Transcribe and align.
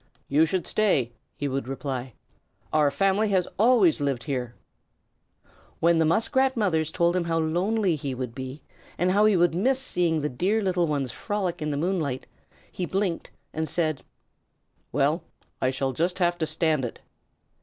"You 0.27 0.47
should 0.47 0.65
stay," 0.65 1.11
he 1.37 1.47
would 1.47 1.67
reply. 1.67 2.13
"Our 2.73 2.89
family 2.89 3.29
have 3.29 3.47
always 3.59 4.01
lived 4.01 4.23
here." 4.23 4.55
When 5.79 5.99
the 5.99 6.05
Muskrat 6.05 6.57
mothers 6.57 6.91
told 6.91 7.15
him 7.15 7.25
how 7.25 7.37
lonely 7.37 7.95
he 7.95 8.15
would 8.15 8.33
be, 8.33 8.63
and 8.97 9.11
how 9.11 9.25
he 9.25 9.37
would 9.37 9.53
miss 9.53 9.77
seeing 9.77 10.21
the 10.21 10.27
dear 10.27 10.63
little 10.63 10.87
ones 10.87 11.11
frolic 11.11 11.61
in 11.61 11.69
the 11.69 11.77
moonlight, 11.77 12.25
he 12.71 12.87
blinked 12.87 13.29
and 13.53 13.69
said: 13.69 14.01
"Well, 14.91 15.21
I 15.61 15.69
shall 15.69 15.93
just 15.93 16.17
have 16.17 16.35
to 16.39 16.47
stand 16.47 16.83
it." 16.83 17.01